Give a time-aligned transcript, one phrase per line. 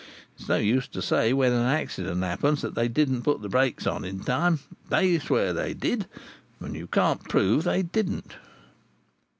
[0.35, 3.41] It's no use to say, when an accident happens, that they did not put on
[3.43, 4.57] the brakes in time;
[4.89, 6.07] they swear they did,
[6.59, 8.33] and you can't prove that they didn't.